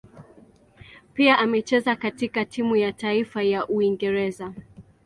[1.13, 4.53] Pia amecheza kwenye timu ya taifa ya Uingereza.